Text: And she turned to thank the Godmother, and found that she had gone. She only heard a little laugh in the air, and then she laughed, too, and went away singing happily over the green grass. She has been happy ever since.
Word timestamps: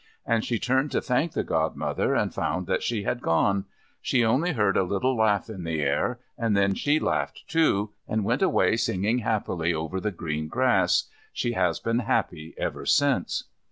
And 0.25 0.43
she 0.43 0.57
turned 0.57 0.89
to 0.93 0.99
thank 0.99 1.33
the 1.33 1.43
Godmother, 1.43 2.15
and 2.15 2.33
found 2.33 2.65
that 2.65 2.81
she 2.81 3.03
had 3.03 3.21
gone. 3.21 3.65
She 4.01 4.25
only 4.25 4.53
heard 4.53 4.75
a 4.75 4.81
little 4.81 5.15
laugh 5.15 5.47
in 5.47 5.63
the 5.63 5.79
air, 5.83 6.17
and 6.39 6.57
then 6.57 6.73
she 6.73 6.99
laughed, 6.99 7.43
too, 7.47 7.91
and 8.07 8.25
went 8.25 8.41
away 8.41 8.77
singing 8.77 9.19
happily 9.19 9.75
over 9.75 9.99
the 10.01 10.09
green 10.09 10.47
grass. 10.47 11.03
She 11.31 11.51
has 11.51 11.79
been 11.79 11.99
happy 11.99 12.55
ever 12.57 12.83
since. 12.83 13.43